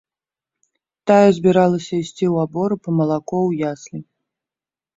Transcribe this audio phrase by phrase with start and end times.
[1.11, 3.99] Тая збіралася ісці ў абору па малако ў яслі.